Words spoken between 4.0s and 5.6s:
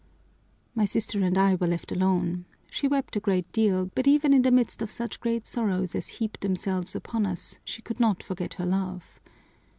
even in the midst of such great